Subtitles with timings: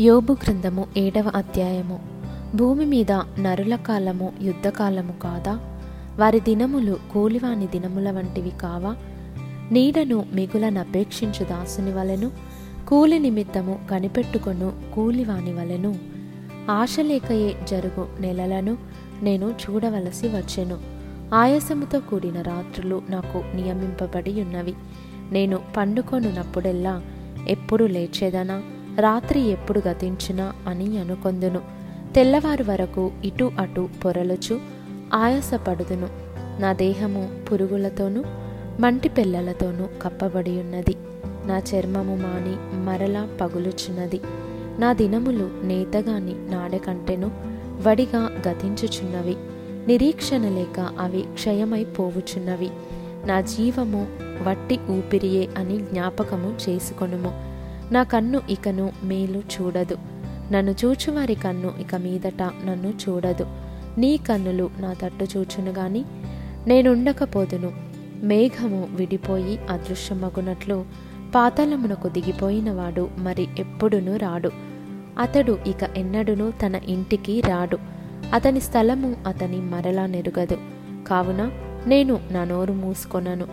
[0.00, 2.00] యోబు గ్రంథము ఏడవ అధ్యాయము.
[2.54, 5.52] భూమి మీద నరుల కాలము యుద్ధకాలము కాదా?
[6.18, 8.96] వారి దినములు కూలివాని దినముల వంటివి కావా?
[9.72, 12.30] నీడను మిగులనపేక్షించు దాసుని వలెను
[12.88, 15.98] కూలి నిమిత్తము కనిపెట్టుకొను కూలివాని వలెను.
[16.70, 18.78] ఆశలేకయే జరుగు నెలలను
[19.22, 20.78] నేను చూడవలసి వచ్చెను.
[21.34, 24.74] ఆయాసముతో కూడిన రాత్రులు నాకు నియమింపబడి ఉన్నవి.
[25.30, 27.02] నేను పండుకొనున్నప్పుడెల్లా
[27.48, 28.62] ఎప్పుడు లేచేదనా?
[29.00, 31.60] రాత్రి ఎప్పుడు గతించినా అని అనుకొందును.
[32.14, 34.60] తెల్లవారు వరకు ఇటు అటు పొరలుచు
[35.14, 36.08] ఆయాసపడుదును.
[36.60, 38.24] నా దేహము పురుగులతోనూ
[38.80, 40.96] మంటి పిల్లలతోనూ కప్పబడి ఉన్నది
[41.46, 44.20] నా చర్మము మాని మరలా పగులుచున్నది.
[44.78, 47.30] నా దినములు నేతగాని నాడకంటెను
[47.88, 49.36] వడిగా గతించుచున్నవి.
[49.86, 52.70] నిరీక్షణ లేక అవి క్షయమైపోవుచున్నవి
[53.26, 54.06] నా జీవము
[54.42, 57.53] వట్టి ఊపిరియే అని జ్ఞాపకము చేసుకొనుము.
[57.94, 59.96] నా కన్ను ఇకను మేలు చూడదు.
[60.52, 63.46] నన్ను చూచువారి కన్ను ఇక మీదట నన్ను చూడదు.
[63.98, 66.04] నీ కన్నులు నా తట్టు చూచును గాని
[66.66, 67.72] నేనుండకపోదును.
[68.22, 70.84] మేఘము విడిపోయి అదృశ్యమగునట్లు
[71.34, 74.50] పాతాళమునకు దిగిపోయినవాడు మరి ఎప్పుడునూ రాడు.
[75.18, 77.78] అతడు ఇక ఎన్నడునూ తన ఇంటికి రాడు.
[78.32, 80.56] అతని స్థలము అతని మరలా నెరుగదు.
[81.06, 81.50] కావున
[81.86, 83.46] నేను నా నోరు మూసుకొనను.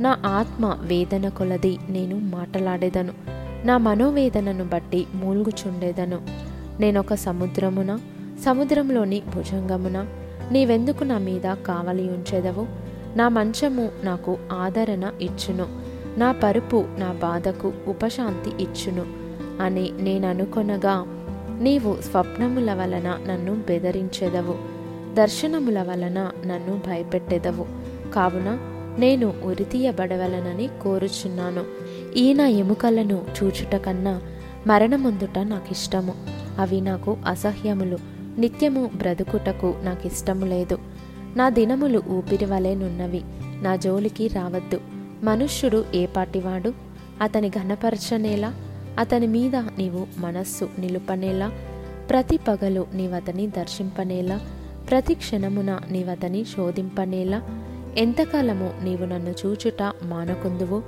[0.00, 3.37] నా ఆత్మ వేదన కొలది నేను మాటలాడేదను.
[3.64, 6.20] నా మనోవేదనను బట్టి మూల్గుచుండేదను.
[6.80, 7.98] నేనొక సముద్రమున
[8.44, 10.06] సముద్రంలోని భుజంగమున
[10.52, 12.66] నీవెందుకు నా మీద కావలి ఉంచెదవు?
[13.16, 15.66] నా మంచము నాకు ఆదరణ ఇచ్చును
[16.18, 19.06] నా పరుపు నా బాధకు ఉపశాంతి ఇచ్చును
[19.62, 21.06] అని నేననుకొనగా
[21.60, 24.54] నీవు స్వప్నముల వలన నన్ను బెదిరించెదవు
[25.14, 27.66] దర్శనముల వలన నన్ను భయపెట్టెదవు.
[28.12, 28.58] కావున
[28.98, 31.64] నేను ఉరితీయబడవలనని కోరుచున్నాను.
[32.16, 34.22] ఈ నా ఎముకలను చూచుట కన్నా
[34.66, 36.14] మరణముందుట నాకిష్టము.
[36.58, 37.98] అవి నాకు అసహ్యములు.
[38.38, 40.78] నిత్యము బ్రతుకుటకు నాకిష్టము లేదు.
[41.36, 43.22] నా దినములు ఊపిరి వలెనున్నవి
[43.62, 44.80] నా జోలికి రావద్దు.
[45.22, 46.72] మనుష్యుడు ఏ పాటివాడు?
[47.20, 48.54] అతని ఘనపరచనేలా?
[48.98, 51.52] అతని మీద నీవు మనస్సు నిలుపనేలా?
[52.10, 54.40] ప్రతి పగలు నీవతని దర్శింపనేలా?
[54.90, 57.42] ప్రతి క్షణమున నీవతని శోధింపనేలా?
[57.98, 60.82] ఎంతకాలము నీవు నన్ను చూచుట మానకుందువు?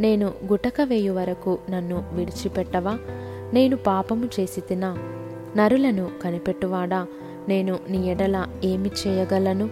[0.00, 2.98] నేను గుటక వేయు వరకు నన్ను విడిచిపెట్టవా?
[3.52, 4.98] నేను పాపము చేసి తినా.
[5.56, 7.06] నరులను కనిపెట్టువాడా?
[7.48, 9.70] నేను నీ ఎడల ఏమి చేయగలను?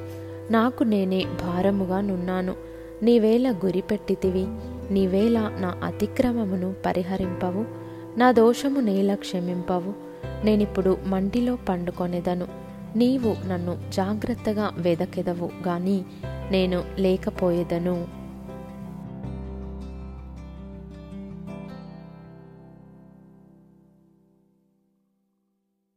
[0.50, 2.54] నాకు నేనే భారముగా నున్నాను.
[3.02, 4.46] నీవేళ గురిపెట్టితివి
[4.90, 7.64] నీవేళ నా అతిక్రమమును పరిహరింపవు.
[8.18, 9.94] నా దోషము నేల క్షమింపవు.
[10.44, 12.63] నేనిప్పుడు మంటిలో పండుకొనేదను.
[12.96, 16.04] నీవు నన్ను జాగ్రత్తగా వెదకెదవు గాని
[16.50, 18.23] నేను లేకపోయేదను.